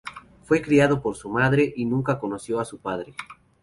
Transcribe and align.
Fue 0.45 0.63
criado 0.63 0.99
por 0.99 1.15
su 1.15 1.29
madre 1.29 1.73
y 1.77 1.85
nunca 1.85 2.17
conoció 2.17 2.59
a 2.59 2.65
su 2.65 2.79
padre. 2.79 3.13